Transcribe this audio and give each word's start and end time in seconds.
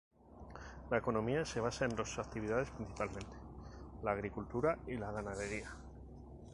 La 0.89 0.97
economía 0.97 1.45
se 1.45 1.59
basa 1.59 1.85
en 1.85 1.95
dos 1.95 2.17
actividades 2.17 2.71
principalmente, 2.71 3.37
la 4.01 4.13
agricultura 4.13 4.79
y 4.87 4.95
la 4.97 5.11
ganadería. 5.11 5.75